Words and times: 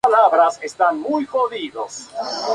Concursantes 0.03 0.59
descalificados 0.77 2.09